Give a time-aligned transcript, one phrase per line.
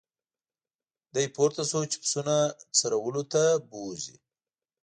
[1.13, 2.35] دی پورته شو چې پسونه
[2.77, 4.15] څرولو ته بوزي.